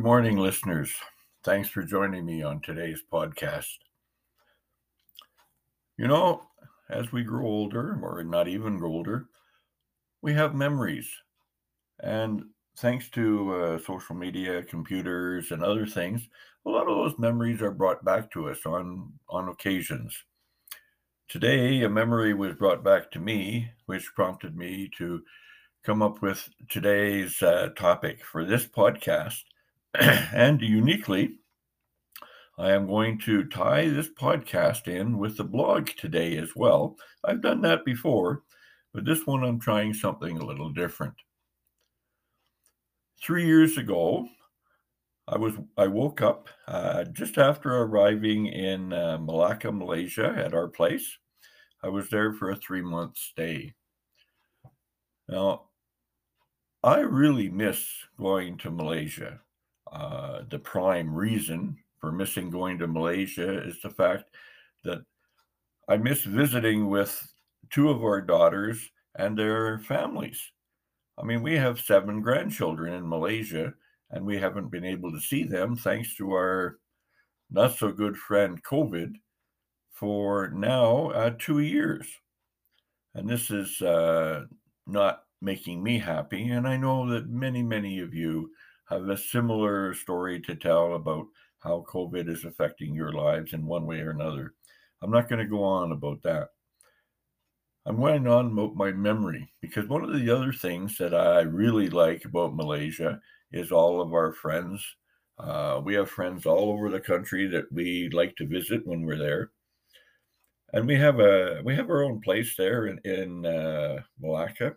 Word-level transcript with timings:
Good 0.00 0.06
morning, 0.06 0.38
listeners. 0.38 0.94
Thanks 1.44 1.68
for 1.68 1.82
joining 1.82 2.24
me 2.24 2.42
on 2.42 2.62
today's 2.62 3.02
podcast. 3.12 3.68
You 5.98 6.08
know, 6.08 6.44
as 6.88 7.12
we 7.12 7.22
grow 7.22 7.44
older, 7.44 7.98
or 8.02 8.24
not 8.24 8.48
even 8.48 8.82
older, 8.82 9.26
we 10.22 10.32
have 10.32 10.54
memories. 10.54 11.06
And 12.02 12.44
thanks 12.78 13.10
to 13.10 13.54
uh, 13.54 13.78
social 13.78 14.14
media, 14.16 14.62
computers, 14.62 15.50
and 15.50 15.62
other 15.62 15.84
things, 15.84 16.26
a 16.64 16.70
lot 16.70 16.88
of 16.88 16.96
those 16.96 17.18
memories 17.18 17.60
are 17.60 17.70
brought 17.70 18.02
back 18.02 18.30
to 18.30 18.48
us 18.48 18.64
on, 18.64 19.12
on 19.28 19.50
occasions. 19.50 20.16
Today, 21.28 21.82
a 21.82 21.90
memory 21.90 22.32
was 22.32 22.54
brought 22.54 22.82
back 22.82 23.10
to 23.10 23.18
me, 23.18 23.70
which 23.84 24.14
prompted 24.14 24.56
me 24.56 24.88
to 24.96 25.22
come 25.84 26.00
up 26.00 26.22
with 26.22 26.48
today's 26.70 27.42
uh, 27.42 27.68
topic 27.76 28.24
for 28.24 28.46
this 28.46 28.64
podcast. 28.64 29.42
and 30.00 30.60
uniquely, 30.60 31.36
I 32.56 32.72
am 32.72 32.86
going 32.86 33.18
to 33.20 33.44
tie 33.44 33.88
this 33.88 34.08
podcast 34.08 34.86
in 34.86 35.18
with 35.18 35.36
the 35.36 35.44
blog 35.44 35.88
today 35.96 36.36
as 36.36 36.54
well. 36.54 36.96
I've 37.24 37.40
done 37.40 37.62
that 37.62 37.84
before, 37.84 38.42
but 38.94 39.04
this 39.04 39.26
one 39.26 39.42
I'm 39.42 39.58
trying 39.58 39.94
something 39.94 40.38
a 40.38 40.44
little 40.44 40.70
different. 40.70 41.14
Three 43.20 43.46
years 43.46 43.78
ago, 43.78 44.28
I 45.26 45.38
was 45.38 45.54
I 45.76 45.86
woke 45.88 46.22
up 46.22 46.48
uh, 46.68 47.04
just 47.04 47.38
after 47.38 47.78
arriving 47.78 48.46
in 48.46 48.92
uh, 48.92 49.18
Malacca, 49.18 49.72
Malaysia, 49.72 50.34
at 50.36 50.54
our 50.54 50.68
place. 50.68 51.18
I 51.82 51.88
was 51.88 52.10
there 52.10 52.32
for 52.32 52.50
a 52.50 52.56
three 52.56 52.82
month 52.82 53.16
stay. 53.16 53.74
Now, 55.28 55.68
I 56.82 57.00
really 57.00 57.48
miss 57.48 57.88
going 58.18 58.58
to 58.58 58.70
Malaysia. 58.70 59.40
Uh, 59.90 60.42
the 60.50 60.58
prime 60.58 61.12
reason 61.14 61.76
for 61.98 62.12
missing 62.12 62.48
going 62.48 62.78
to 62.78 62.86
Malaysia 62.86 63.62
is 63.62 63.80
the 63.82 63.90
fact 63.90 64.24
that 64.84 65.02
I 65.88 65.96
miss 65.96 66.22
visiting 66.22 66.88
with 66.88 67.20
two 67.70 67.90
of 67.90 68.02
our 68.02 68.20
daughters 68.20 68.90
and 69.16 69.36
their 69.36 69.80
families. 69.80 70.40
I 71.18 71.24
mean, 71.24 71.42
we 71.42 71.56
have 71.56 71.80
seven 71.80 72.22
grandchildren 72.22 72.94
in 72.94 73.08
Malaysia, 73.08 73.74
and 74.10 74.24
we 74.24 74.38
haven't 74.38 74.70
been 74.70 74.84
able 74.84 75.12
to 75.12 75.20
see 75.20 75.44
them 75.44 75.76
thanks 75.76 76.16
to 76.16 76.32
our 76.32 76.78
not 77.50 77.76
so 77.76 77.90
good 77.90 78.16
friend 78.16 78.62
COVID 78.62 79.14
for 79.92 80.50
now 80.50 81.10
uh, 81.10 81.34
two 81.38 81.58
years. 81.58 82.06
And 83.14 83.28
this 83.28 83.50
is 83.50 83.82
uh, 83.82 84.44
not 84.86 85.24
making 85.42 85.82
me 85.82 85.98
happy. 85.98 86.50
And 86.50 86.66
I 86.66 86.76
know 86.76 87.08
that 87.10 87.28
many, 87.28 87.62
many 87.62 87.98
of 87.98 88.14
you 88.14 88.50
have 88.90 89.08
a 89.08 89.16
similar 89.16 89.94
story 89.94 90.40
to 90.40 90.54
tell 90.56 90.94
about 90.94 91.26
how 91.60 91.84
COVID 91.88 92.28
is 92.28 92.44
affecting 92.44 92.94
your 92.94 93.12
lives 93.12 93.52
in 93.52 93.64
one 93.64 93.86
way 93.86 94.00
or 94.00 94.10
another. 94.10 94.54
I'm 95.02 95.10
not 95.10 95.28
going 95.28 95.38
to 95.38 95.46
go 95.46 95.62
on 95.62 95.92
about 95.92 96.22
that. 96.22 96.48
I'm 97.86 97.96
going 97.96 98.26
on 98.26 98.52
about 98.52 98.74
my 98.74 98.92
memory 98.92 99.50
because 99.60 99.88
one 99.88 100.04
of 100.04 100.12
the 100.12 100.30
other 100.30 100.52
things 100.52 100.98
that 100.98 101.14
I 101.14 101.40
really 101.40 101.88
like 101.88 102.24
about 102.24 102.54
Malaysia 102.54 103.20
is 103.52 103.72
all 103.72 104.00
of 104.00 104.12
our 104.12 104.32
friends. 104.32 104.84
Uh, 105.38 105.80
we 105.82 105.94
have 105.94 106.10
friends 106.10 106.44
all 106.44 106.70
over 106.70 106.90
the 106.90 107.00
country 107.00 107.46
that 107.48 107.72
we 107.72 108.10
like 108.12 108.36
to 108.36 108.46
visit 108.46 108.86
when 108.86 109.02
we're 109.02 109.16
there, 109.16 109.50
and 110.74 110.86
we 110.86 110.94
have 110.96 111.18
a 111.20 111.62
we 111.64 111.74
have 111.74 111.88
our 111.88 112.02
own 112.02 112.20
place 112.20 112.54
there 112.58 112.86
in 112.86 112.98
in 113.04 113.46
uh, 113.46 114.02
Malacca, 114.20 114.76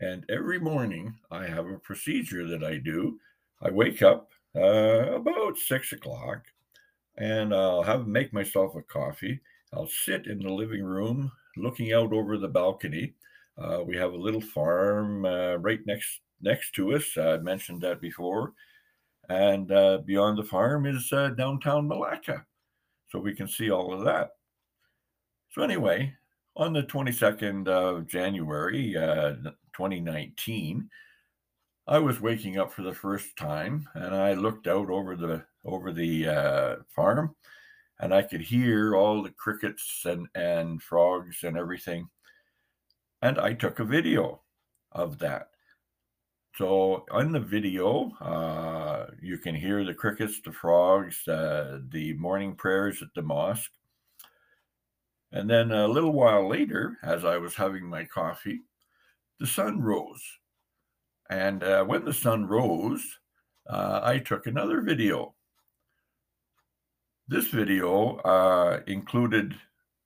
and 0.00 0.24
every 0.28 0.58
morning 0.58 1.14
I 1.30 1.46
have 1.46 1.66
a 1.66 1.78
procedure 1.78 2.46
that 2.48 2.62
I 2.62 2.78
do. 2.78 3.18
I 3.62 3.70
wake 3.70 4.02
up 4.02 4.30
uh, 4.56 5.14
about 5.14 5.58
six 5.58 5.92
o'clock 5.92 6.44
and 7.16 7.54
I'll 7.54 7.82
have 7.82 8.06
make 8.06 8.32
myself 8.32 8.74
a 8.76 8.82
coffee. 8.82 9.40
I'll 9.72 9.88
sit 9.88 10.26
in 10.26 10.38
the 10.38 10.52
living 10.52 10.84
room 10.84 11.30
looking 11.56 11.92
out 11.92 12.12
over 12.12 12.38
the 12.38 12.48
balcony. 12.48 13.14
Uh, 13.56 13.82
we 13.84 13.96
have 13.96 14.12
a 14.12 14.16
little 14.16 14.40
farm 14.40 15.24
uh, 15.24 15.56
right 15.56 15.80
next 15.86 16.20
next 16.40 16.72
to 16.74 16.94
us. 16.94 17.16
I 17.18 17.38
mentioned 17.38 17.82
that 17.82 18.00
before. 18.00 18.52
And 19.28 19.70
uh, 19.72 19.98
beyond 20.06 20.38
the 20.38 20.44
farm 20.44 20.86
is 20.86 21.12
uh, 21.12 21.30
downtown 21.30 21.86
Malacca. 21.86 22.46
So 23.10 23.18
we 23.18 23.34
can 23.34 23.48
see 23.48 23.70
all 23.70 23.92
of 23.92 24.04
that. 24.04 24.30
So, 25.50 25.62
anyway, 25.62 26.14
on 26.58 26.72
the 26.72 26.82
22nd 26.82 27.68
of 27.68 28.08
January, 28.08 28.96
uh, 28.96 29.34
2019, 29.72 30.90
I 31.86 31.98
was 32.00 32.20
waking 32.20 32.58
up 32.58 32.72
for 32.72 32.82
the 32.82 32.92
first 32.92 33.36
time, 33.36 33.88
and 33.94 34.14
I 34.14 34.34
looked 34.34 34.66
out 34.66 34.90
over 34.90 35.16
the 35.16 35.44
over 35.64 35.92
the 35.92 36.28
uh, 36.28 36.76
farm, 36.94 37.34
and 38.00 38.12
I 38.12 38.22
could 38.22 38.40
hear 38.40 38.96
all 38.96 39.22
the 39.22 39.30
crickets 39.30 40.02
and 40.04 40.26
and 40.34 40.82
frogs 40.82 41.44
and 41.44 41.56
everything. 41.56 42.08
And 43.22 43.38
I 43.38 43.54
took 43.54 43.78
a 43.78 43.84
video 43.84 44.42
of 44.92 45.18
that. 45.20 45.50
So 46.56 47.06
on 47.12 47.30
the 47.32 47.40
video, 47.40 48.10
uh, 48.20 49.06
you 49.22 49.38
can 49.38 49.54
hear 49.54 49.84
the 49.84 49.94
crickets, 49.94 50.40
the 50.44 50.52
frogs, 50.52 51.26
uh, 51.28 51.78
the 51.88 52.14
morning 52.14 52.56
prayers 52.56 53.00
at 53.00 53.14
the 53.14 53.22
mosque. 53.22 53.70
And 55.32 55.48
then 55.48 55.72
a 55.72 55.86
little 55.86 56.12
while 56.12 56.48
later, 56.48 56.96
as 57.02 57.24
I 57.24 57.36
was 57.36 57.54
having 57.54 57.86
my 57.86 58.04
coffee, 58.04 58.62
the 59.38 59.46
sun 59.46 59.80
rose. 59.80 60.22
And 61.30 61.62
uh, 61.62 61.84
when 61.84 62.04
the 62.04 62.14
sun 62.14 62.46
rose, 62.46 63.04
uh, 63.68 64.00
I 64.02 64.18
took 64.18 64.46
another 64.46 64.80
video. 64.80 65.34
This 67.28 67.48
video 67.48 68.16
uh, 68.16 68.80
included 68.86 69.54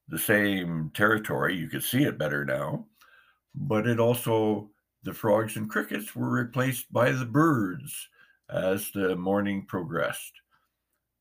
the 0.08 0.18
same 0.18 0.90
territory. 0.92 1.56
You 1.56 1.68
could 1.68 1.84
see 1.84 2.02
it 2.02 2.18
better 2.18 2.44
now, 2.44 2.86
but 3.54 3.86
it 3.86 4.00
also, 4.00 4.70
the 5.04 5.14
frogs 5.14 5.56
and 5.56 5.70
crickets 5.70 6.16
were 6.16 6.30
replaced 6.30 6.92
by 6.92 7.12
the 7.12 7.24
birds 7.24 8.08
as 8.50 8.90
the 8.90 9.14
morning 9.14 9.64
progressed. 9.66 10.41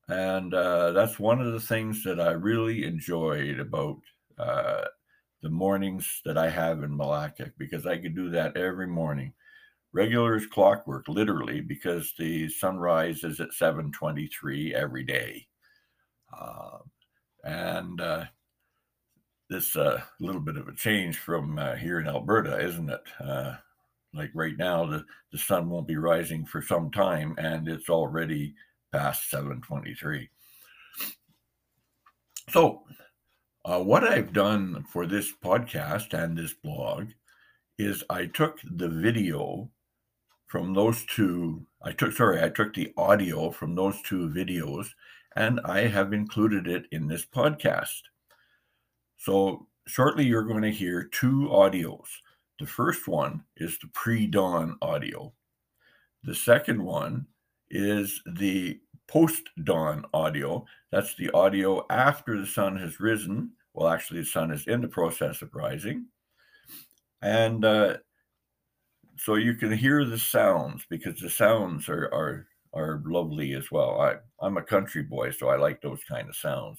And 0.08 0.52
uh, 0.52 0.92
that's 0.92 1.18
one 1.18 1.40
of 1.40 1.52
the 1.52 1.60
things 1.60 2.02
that 2.04 2.20
I 2.20 2.32
really 2.32 2.84
enjoyed 2.84 3.60
about 3.60 3.98
uh, 4.38 4.84
the 5.42 5.50
mornings 5.50 6.20
that 6.24 6.36
I 6.36 6.50
have 6.50 6.82
in 6.82 6.96
Malacca 6.96 7.52
because 7.58 7.86
I 7.86 7.98
could 7.98 8.14
do 8.14 8.30
that 8.30 8.56
every 8.56 8.86
morning. 8.86 9.32
Regular 9.92 10.36
as 10.36 10.46
clockwork, 10.46 11.06
literally, 11.08 11.60
because 11.60 12.14
the 12.18 12.48
sunrise 12.48 13.24
is 13.24 13.40
at 13.40 13.52
7:23 13.52 14.72
every 14.72 15.04
day. 15.04 15.46
Uh, 16.36 16.78
and 17.44 18.00
this 19.52 19.76
a 19.76 19.82
uh, 19.82 20.00
little 20.18 20.40
bit 20.40 20.56
of 20.56 20.66
a 20.66 20.74
change 20.74 21.18
from 21.18 21.58
uh, 21.58 21.76
here 21.76 22.00
in 22.00 22.08
Alberta, 22.08 22.58
isn't 22.58 22.88
it? 22.88 23.02
Uh, 23.20 23.54
like 24.14 24.30
right 24.34 24.56
now, 24.56 24.86
the, 24.86 25.04
the 25.30 25.38
sun 25.38 25.68
won't 25.68 25.86
be 25.86 25.96
rising 25.96 26.46
for 26.46 26.62
some 26.62 26.90
time, 26.90 27.34
and 27.36 27.68
it's 27.68 27.90
already 27.90 28.54
past 28.92 29.30
7:23. 29.30 30.28
So 32.50 32.84
uh, 33.64 33.80
what 33.80 34.04
I've 34.04 34.32
done 34.32 34.84
for 34.84 35.06
this 35.06 35.32
podcast 35.32 36.12
and 36.12 36.36
this 36.36 36.52
blog 36.52 37.10
is 37.78 38.04
I 38.10 38.26
took 38.26 38.58
the 38.62 38.88
video 38.88 39.70
from 40.46 40.74
those 40.74 41.04
two. 41.06 41.64
I 41.82 41.92
took, 41.92 42.12
sorry, 42.12 42.42
I 42.42 42.50
took 42.50 42.74
the 42.74 42.92
audio 42.96 43.50
from 43.50 43.74
those 43.74 44.00
two 44.02 44.28
videos 44.28 44.88
and 45.36 45.60
I 45.64 45.86
have 45.86 46.12
included 46.12 46.66
it 46.66 46.86
in 46.92 47.06
this 47.08 47.24
podcast. 47.24 48.02
So 49.16 49.66
shortly, 49.86 50.24
you're 50.24 50.42
going 50.42 50.62
to 50.62 50.70
hear 50.70 51.04
two 51.04 51.48
audios. 51.50 52.08
The 52.58 52.66
first 52.66 53.08
one 53.08 53.44
is 53.56 53.78
the 53.78 53.88
pre 53.94 54.26
dawn 54.26 54.76
audio, 54.82 55.32
the 56.22 56.34
second 56.34 56.82
one 56.82 57.26
is 57.70 58.20
the 58.26 58.78
post 59.08 59.50
dawn 59.64 60.04
audio. 60.14 60.64
That's 60.90 61.14
the 61.16 61.30
audio 61.32 61.86
after 61.90 62.38
the 62.38 62.46
sun 62.46 62.76
has 62.76 63.00
risen. 63.00 63.52
Well, 63.74 63.88
actually, 63.88 64.20
the 64.20 64.26
sun 64.26 64.50
is 64.50 64.66
in 64.66 64.80
the 64.80 64.88
process 64.88 65.42
of 65.42 65.54
rising. 65.54 66.06
And 67.22 67.64
uh, 67.64 67.98
so 69.16 69.36
you 69.36 69.54
can 69.54 69.72
hear 69.72 70.04
the 70.04 70.18
sounds 70.18 70.84
because 70.90 71.20
the 71.20 71.30
sounds 71.30 71.88
are, 71.88 72.06
are, 72.12 72.46
are 72.74 73.02
lovely 73.06 73.54
as 73.54 73.70
well. 73.70 74.00
I, 74.00 74.16
I'm 74.44 74.56
a 74.56 74.62
country 74.62 75.02
boy, 75.02 75.30
so 75.30 75.48
I 75.48 75.56
like 75.56 75.80
those 75.80 76.02
kind 76.04 76.28
of 76.28 76.36
sounds. 76.36 76.78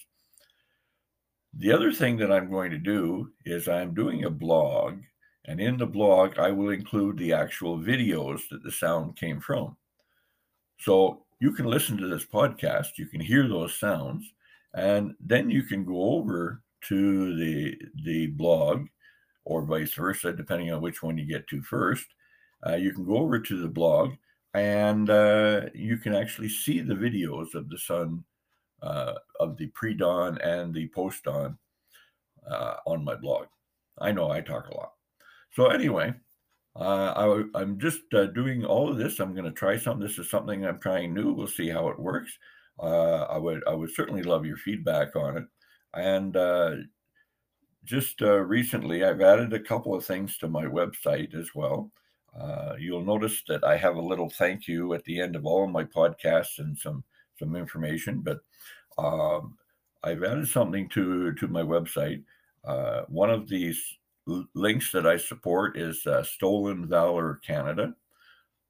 The 1.55 1.71
other 1.71 1.91
thing 1.91 2.17
that 2.17 2.31
I'm 2.31 2.49
going 2.49 2.71
to 2.71 2.79
do 2.79 3.31
is 3.45 3.67
I'm 3.67 3.93
doing 3.93 4.25
a 4.25 4.29
blog, 4.29 4.99
and 5.45 5.59
in 5.59 5.77
the 5.77 5.85
blog, 5.85 6.39
I 6.39 6.51
will 6.51 6.69
include 6.69 7.17
the 7.17 7.33
actual 7.33 7.77
videos 7.77 8.41
that 8.49 8.63
the 8.63 8.71
sound 8.71 9.17
came 9.17 9.39
from. 9.39 9.77
So 10.79 11.25
you 11.43 11.51
can 11.51 11.65
listen 11.65 11.97
to 11.97 12.07
this 12.07 12.23
podcast, 12.23 12.97
you 12.97 13.05
can 13.05 13.19
hear 13.19 13.49
those 13.49 13.77
sounds, 13.77 14.33
and 14.75 15.13
then 15.19 15.49
you 15.49 15.63
can 15.63 15.83
go 15.83 16.13
over 16.15 16.63
to 16.87 17.35
the 17.35 17.77
the 18.05 18.27
blog 18.27 18.87
or 19.43 19.65
vice 19.65 19.93
versa, 19.93 20.31
depending 20.31 20.71
on 20.71 20.81
which 20.81 21.03
one 21.03 21.17
you 21.17 21.25
get 21.25 21.45
to 21.47 21.61
first. 21.61 22.05
Uh, 22.65 22.75
you 22.75 22.93
can 22.93 23.05
go 23.05 23.17
over 23.17 23.39
to 23.39 23.61
the 23.61 23.67
blog, 23.67 24.13
and 24.53 25.09
uh, 25.09 25.63
you 25.73 25.97
can 25.97 26.15
actually 26.15 26.47
see 26.47 26.79
the 26.79 26.93
videos 26.93 27.55
of 27.55 27.67
the 27.67 27.77
sun, 27.77 28.23
uh, 28.81 29.15
of 29.41 29.57
the 29.57 29.67
pre 29.67 29.93
dawn 29.93 30.37
and 30.37 30.73
the 30.73 30.87
post 30.95 31.25
dawn 31.25 31.57
uh, 32.49 32.75
on 32.85 33.03
my 33.03 33.15
blog. 33.15 33.47
I 33.99 34.13
know 34.13 34.31
I 34.31 34.39
talk 34.39 34.69
a 34.69 34.77
lot. 34.77 34.93
So, 35.51 35.67
anyway, 35.67 36.13
uh, 36.75 37.43
I, 37.55 37.61
am 37.61 37.79
just 37.79 38.01
uh, 38.13 38.25
doing 38.27 38.65
all 38.65 38.89
of 38.89 38.97
this. 38.97 39.19
I'm 39.19 39.33
going 39.33 39.45
to 39.45 39.51
try 39.51 39.77
something. 39.77 40.05
This 40.05 40.17
is 40.17 40.29
something 40.29 40.65
I'm 40.65 40.79
trying 40.79 41.13
new. 41.13 41.31
We'll 41.31 41.47
see 41.47 41.69
how 41.69 41.89
it 41.89 41.99
works. 41.99 42.37
Uh, 42.81 43.23
I 43.23 43.37
would 43.37 43.61
I 43.67 43.73
would 43.75 43.91
certainly 43.91 44.23
love 44.23 44.45
your 44.45 44.57
feedback 44.57 45.15
on 45.15 45.37
it. 45.37 45.45
And 45.93 46.35
uh, 46.35 46.71
just 47.83 48.21
uh, 48.23 48.39
recently, 48.39 49.03
I've 49.03 49.21
added 49.21 49.53
a 49.53 49.59
couple 49.59 49.93
of 49.93 50.03
things 50.03 50.37
to 50.39 50.47
my 50.47 50.65
website 50.65 51.35
as 51.35 51.53
well. 51.53 51.91
Uh, 52.39 52.73
you'll 52.79 53.05
notice 53.05 53.43
that 53.47 53.63
I 53.63 53.77
have 53.77 53.97
a 53.97 54.01
little 54.01 54.31
thank 54.31 54.67
you 54.67 54.95
at 54.95 55.03
the 55.03 55.21
end 55.21 55.35
of 55.35 55.45
all 55.45 55.63
of 55.63 55.69
my 55.69 55.83
podcasts 55.83 56.57
and 56.57 56.75
some 56.75 57.03
some 57.37 57.55
information. 57.55 58.21
But 58.21 58.39
um, 58.97 59.55
I've 60.03 60.23
added 60.23 60.47
something 60.47 60.89
to 60.89 61.33
to 61.33 61.47
my 61.47 61.61
website. 61.61 62.23
One 63.09 63.29
of 63.29 63.47
these 63.47 63.79
links 64.25 64.91
that 64.91 65.05
I 65.05 65.17
support 65.17 65.77
is 65.77 66.05
uh, 66.05 66.23
Stolen 66.23 66.87
Valor 66.87 67.39
Canada, 67.45 67.95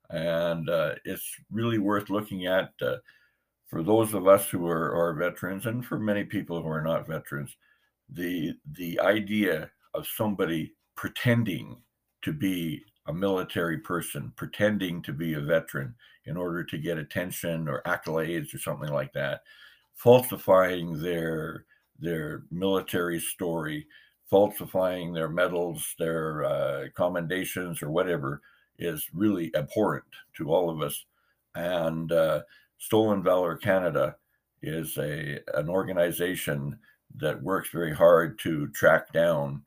and 0.10 0.70
uh, 0.70 0.96
it's 1.06 1.36
really 1.52 1.78
worth 1.78 2.10
looking 2.10 2.46
at 2.46 2.72
uh, 2.82 2.98
for 3.68 3.84
those 3.84 4.14
of 4.14 4.28
us 4.28 4.50
who 4.50 4.68
are, 4.68 4.94
are 4.96 5.14
veterans, 5.14 5.66
and 5.66 5.86
for 5.86 6.00
many 6.00 6.24
people 6.24 6.62
who 6.62 6.70
are 6.70 6.84
not 6.84 7.08
veterans. 7.08 7.56
The 8.10 8.54
the 8.74 9.00
idea 9.00 9.72
of 9.94 10.08
somebody 10.08 10.74
pretending 10.96 11.78
to 12.24 12.34
be 12.34 12.84
a 13.08 13.14
military 13.14 13.78
person, 13.78 14.32
pretending 14.36 15.02
to 15.04 15.14
be 15.14 15.34
a 15.34 15.42
veteran 15.42 15.96
in 16.26 16.38
order 16.38 16.64
to 16.64 16.78
get 16.78 16.98
attention 16.98 17.68
or 17.68 17.82
accolades 17.86 18.54
or 18.54 18.60
something 18.60 18.92
like 18.92 19.12
that, 19.14 19.42
falsifying 19.94 21.02
their 21.02 21.66
their 22.00 22.44
military 22.52 23.20
story 23.20 23.88
falsifying 24.33 25.13
their 25.13 25.30
medals, 25.30 25.94
their 26.00 26.44
uh, 26.44 26.85
commendations, 26.95 27.83
or 27.83 27.91
whatever 27.91 28.41
is 28.80 29.07
really 29.13 29.56
abhorrent 29.56 30.03
to 30.35 30.51
all 30.51 30.71
of 30.71 30.81
us. 30.81 31.06
And 31.53 32.12
uh, 32.12 32.41
Stolen 32.80 33.21
Valor 33.21 33.57
Canada 33.57 34.15
is 34.63 34.97
a 34.97 35.39
an 35.53 35.69
organization 35.69 36.80
that 37.18 37.44
works 37.44 37.69
very 37.69 37.94
hard 37.94 38.39
to 38.39 38.69
track 38.69 39.13
down 39.13 39.62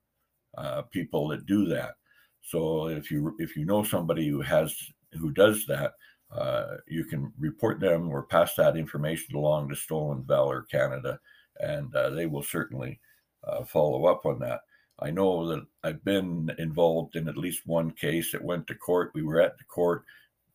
uh, 0.59 0.83
people 0.83 1.29
that 1.29 1.47
do 1.47 1.67
that. 1.67 1.95
So 2.43 2.89
if 2.89 3.09
you 3.09 3.37
if 3.39 3.57
you 3.57 3.67
know 3.67 3.85
somebody 3.85 4.27
who 4.27 4.41
has 4.41 4.77
who 5.13 5.31
does 5.31 5.65
that, 5.67 5.93
uh, 6.33 6.79
you 6.89 7.05
can 7.05 7.33
report 7.39 7.79
them 7.79 8.11
or 8.11 8.25
pass 8.25 8.57
that 8.57 8.77
information 8.77 9.37
along 9.37 9.69
to 9.69 9.77
Stolen 9.77 10.25
Valor 10.27 10.63
Canada, 10.63 11.21
and 11.61 11.95
uh, 11.95 12.11
they 12.11 12.27
will 12.27 12.43
certainly 12.43 12.99
uh, 13.47 13.65
follow 13.65 14.07
up 14.07 14.27
on 14.27 14.39
that. 14.41 14.61
I 15.01 15.11
know 15.11 15.47
that 15.49 15.67
I've 15.85 16.03
been 16.05 16.51
involved 16.59 17.17
in 17.17 17.29
at 17.29 17.37
least 17.37 17.67
one 17.67 17.91
case 17.91 18.33
that 18.33 18.43
went 18.43 18.67
to 18.69 18.75
court. 18.75 19.13
We 19.15 19.23
were 19.23 19.41
at 19.41 19.59
the 19.59 19.65
court. 19.65 20.05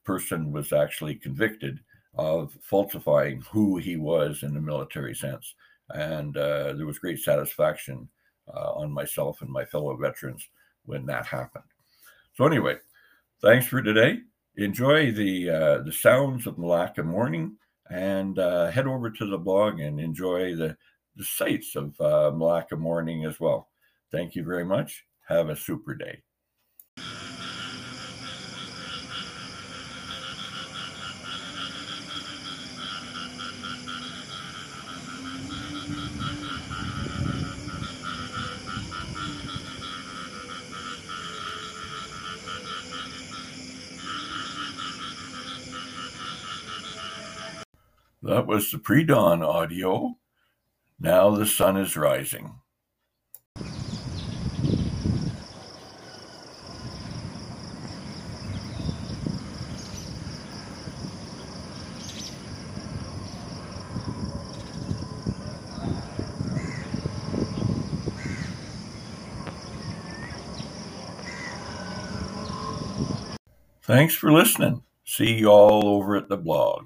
Person 0.03 0.51
was 0.51 0.73
actually 0.73 1.15
convicted 1.15 1.79
of 2.15 2.57
falsifying 2.63 3.41
who 3.51 3.77
he 3.77 3.97
was 3.97 4.43
in 4.43 4.53
the 4.53 4.59
military 4.59 5.13
sense, 5.13 5.53
and 5.91 6.35
uh, 6.35 6.73
there 6.73 6.87
was 6.87 6.99
great 6.99 7.19
satisfaction 7.19 8.09
uh, 8.53 8.71
on 8.73 8.91
myself 8.91 9.41
and 9.41 9.49
my 9.49 9.63
fellow 9.63 9.95
veterans 9.95 10.47
when 10.85 11.05
that 11.05 11.25
happened. 11.25 11.63
So 12.33 12.45
anyway, 12.45 12.77
thanks 13.41 13.67
for 13.67 13.81
today. 13.81 14.19
Enjoy 14.57 15.11
the 15.11 15.49
uh, 15.49 15.77
the 15.83 15.93
sounds 15.93 16.47
of 16.47 16.57
Malacca 16.57 17.03
morning, 17.03 17.57
and 17.89 18.39
uh, 18.39 18.71
head 18.71 18.87
over 18.87 19.11
to 19.11 19.25
the 19.25 19.37
blog 19.37 19.79
and 19.79 19.99
enjoy 19.99 20.55
the 20.55 20.75
the 21.21 21.27
sights 21.27 21.75
of 21.75 22.01
uh, 22.01 22.31
Malacca 22.35 22.75
morning 22.75 23.25
as 23.25 23.39
well. 23.39 23.69
Thank 24.11 24.33
you 24.33 24.43
very 24.43 24.65
much. 24.65 25.05
Have 25.27 25.49
a 25.49 25.55
super 25.55 25.93
day. 25.93 26.23
That 48.23 48.47
was 48.47 48.71
the 48.71 48.79
pre 48.79 49.03
dawn 49.03 49.43
audio. 49.43 50.15
Now 51.03 51.31
the 51.31 51.47
sun 51.47 51.77
is 51.77 51.97
rising. 51.97 52.53
Thanks 73.81 74.13
for 74.13 74.31
listening. 74.31 74.83
See 75.03 75.33
you 75.33 75.47
all 75.47 75.87
over 75.87 76.15
at 76.15 76.29
the 76.29 76.37
blog. 76.37 76.85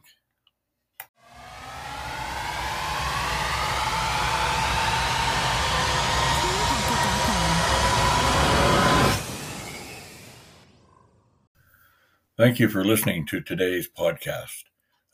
Thank 12.38 12.60
you 12.60 12.68
for 12.68 12.84
listening 12.84 13.26
to 13.28 13.40
today's 13.40 13.88
podcast. 13.88 14.66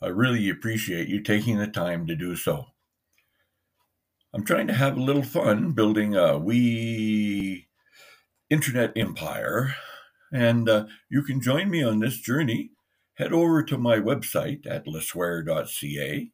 I 0.02 0.08
really 0.08 0.50
appreciate 0.50 1.06
you 1.06 1.22
taking 1.22 1.56
the 1.56 1.68
time 1.68 2.04
to 2.08 2.16
do 2.16 2.34
so. 2.34 2.66
I'm 4.34 4.44
trying 4.44 4.66
to 4.66 4.72
have 4.72 4.96
a 4.96 5.02
little 5.02 5.22
fun 5.22 5.70
building 5.70 6.16
a 6.16 6.36
wee 6.36 7.68
internet 8.50 8.92
empire 8.96 9.76
and 10.32 10.68
uh, 10.68 10.86
you 11.08 11.22
can 11.22 11.40
join 11.40 11.70
me 11.70 11.84
on 11.84 12.00
this 12.00 12.18
journey. 12.18 12.70
Head 13.14 13.32
over 13.32 13.62
to 13.62 13.78
my 13.78 13.98
website 13.98 14.66
at 14.66 14.86
leswear.ca, 14.86 16.30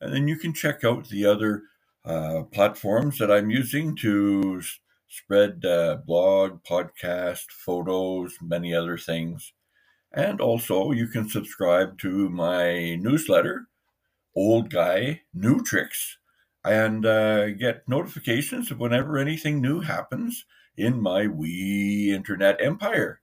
and 0.00 0.12
then 0.12 0.26
you 0.26 0.36
can 0.36 0.52
check 0.52 0.82
out 0.82 1.10
the 1.10 1.26
other 1.26 1.62
uh, 2.04 2.42
platforms 2.50 3.18
that 3.18 3.30
I'm 3.30 3.50
using 3.50 3.94
to 3.98 4.62
spread 5.06 5.64
uh, 5.64 5.98
blog, 6.04 6.64
podcast, 6.64 7.52
photos, 7.52 8.34
many 8.42 8.74
other 8.74 8.98
things. 8.98 9.52
And 10.14 10.40
also, 10.40 10.92
you 10.92 11.08
can 11.08 11.28
subscribe 11.28 11.98
to 11.98 12.28
my 12.30 12.94
newsletter, 12.94 13.66
Old 14.36 14.70
Guy 14.70 15.22
New 15.34 15.62
Tricks, 15.62 16.18
and 16.64 17.04
uh, 17.04 17.50
get 17.50 17.88
notifications 17.88 18.70
of 18.70 18.78
whenever 18.80 19.18
anything 19.18 19.60
new 19.60 19.80
happens 19.80 20.46
in 20.76 21.02
my 21.02 21.26
wee 21.26 22.12
internet 22.14 22.62
empire. 22.62 23.20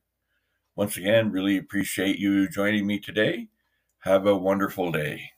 Once 0.75 0.97
again, 0.97 1.31
really 1.31 1.57
appreciate 1.57 2.19
you 2.19 2.49
joining 2.49 2.87
me 2.87 2.99
today. 2.99 3.47
Have 3.99 4.25
a 4.27 4.37
wonderful 4.37 4.91
day. 4.91 5.31